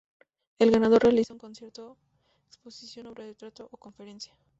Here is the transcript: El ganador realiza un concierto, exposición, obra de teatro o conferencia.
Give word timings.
El 0.57 0.71
ganador 0.71 1.03
realiza 1.03 1.31
un 1.33 1.37
concierto, 1.37 1.95
exposición, 2.47 3.05
obra 3.05 3.23
de 3.23 3.35
teatro 3.35 3.67
o 3.71 3.77
conferencia. 3.77 4.33